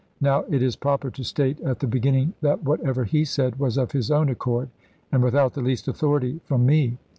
[0.19, 3.91] Now it is proper to state at the beginning that whatever he said was of
[3.91, 4.69] his own accord,
[5.11, 6.97] and without the least authority from me.